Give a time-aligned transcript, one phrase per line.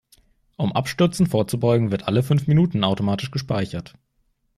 [0.57, 3.93] Um Abstürzen vorzubeugen, wird alle fünf Minuten automatisch gespeichert.